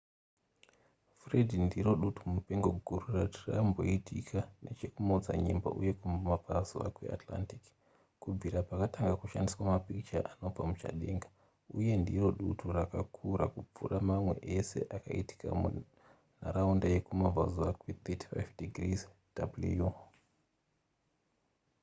[1.21, 7.63] fred ndiro dutu mupengo guru rati ramboitika nechekumaodzanyemba uye kumabvazuva kweatlantic
[8.21, 11.27] kubvira pakatanga kushandiswa mapikicha anobva muchadenga
[11.77, 18.83] uye ndiro dutu rakakura kupfuura mamwe ese akaitika mumharaunda yekumabvazuva kwe35
[19.35, 19.91] ° w